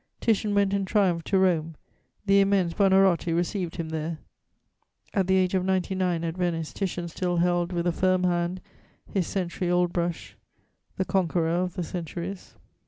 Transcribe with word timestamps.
Titian 0.19 0.55
went 0.55 0.73
in 0.73 0.83
triumph 0.83 1.23
to 1.25 1.37
Rome; 1.37 1.75
the 2.25 2.41
immense 2.41 2.73
Buonarotti 2.73 3.33
received 3.35 3.75
him 3.75 3.89
there: 3.89 4.17
at 5.13 5.27
the 5.27 5.35
age 5.35 5.53
of 5.53 5.63
ninety 5.63 5.93
nine, 5.93 6.23
at 6.23 6.35
Venice, 6.35 6.73
Titian 6.73 7.07
still 7.07 7.37
held 7.37 7.71
with 7.71 7.85
a 7.85 7.91
firm 7.91 8.23
hand 8.23 8.61
his 9.07 9.27
century 9.27 9.69
old 9.69 9.93
brush, 9.93 10.35
the 10.97 11.05
conqueror 11.05 11.49
of 11.51 11.75
the 11.75 11.83
centuries. 11.83 12.55